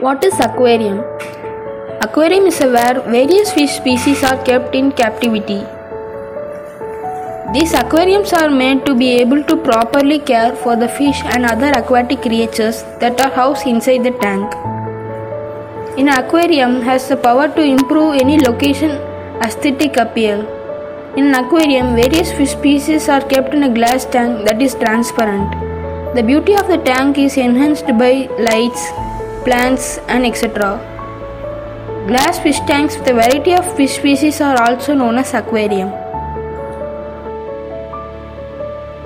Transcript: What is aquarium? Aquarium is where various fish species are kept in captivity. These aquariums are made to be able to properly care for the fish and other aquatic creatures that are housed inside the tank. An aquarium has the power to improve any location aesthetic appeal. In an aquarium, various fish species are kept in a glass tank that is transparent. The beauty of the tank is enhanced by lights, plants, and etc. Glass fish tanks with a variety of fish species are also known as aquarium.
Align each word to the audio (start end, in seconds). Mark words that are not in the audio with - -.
What 0.00 0.22
is 0.22 0.38
aquarium? 0.38 0.98
Aquarium 2.02 2.46
is 2.46 2.60
where 2.60 3.00
various 3.00 3.50
fish 3.52 3.72
species 3.72 4.22
are 4.22 4.36
kept 4.44 4.72
in 4.72 4.92
captivity. 4.92 5.58
These 7.52 7.74
aquariums 7.74 8.32
are 8.32 8.48
made 8.48 8.86
to 8.86 8.94
be 8.94 9.08
able 9.14 9.42
to 9.42 9.56
properly 9.56 10.20
care 10.20 10.54
for 10.54 10.76
the 10.76 10.86
fish 10.86 11.20
and 11.24 11.44
other 11.44 11.72
aquatic 11.72 12.22
creatures 12.22 12.84
that 13.00 13.20
are 13.20 13.32
housed 13.32 13.66
inside 13.66 14.04
the 14.04 14.12
tank. 14.20 14.54
An 15.98 16.08
aquarium 16.10 16.80
has 16.82 17.08
the 17.08 17.16
power 17.16 17.48
to 17.48 17.60
improve 17.60 18.20
any 18.20 18.38
location 18.38 18.92
aesthetic 19.42 19.96
appeal. 19.96 20.46
In 21.16 21.34
an 21.34 21.44
aquarium, 21.44 21.96
various 21.96 22.30
fish 22.30 22.52
species 22.52 23.08
are 23.08 23.22
kept 23.22 23.52
in 23.52 23.64
a 23.64 23.74
glass 23.74 24.04
tank 24.04 24.46
that 24.46 24.62
is 24.62 24.76
transparent. 24.76 25.50
The 26.14 26.22
beauty 26.22 26.54
of 26.54 26.68
the 26.68 26.78
tank 26.78 27.18
is 27.18 27.36
enhanced 27.36 27.88
by 27.98 28.28
lights, 28.38 28.92
plants, 29.48 29.96
and 30.08 30.26
etc. 30.26 30.76
Glass 32.06 32.38
fish 32.38 32.60
tanks 32.70 32.98
with 32.98 33.08
a 33.08 33.14
variety 33.14 33.54
of 33.54 33.64
fish 33.76 33.94
species 33.96 34.42
are 34.42 34.60
also 34.62 34.92
known 34.94 35.16
as 35.16 35.32
aquarium. 35.32 36.07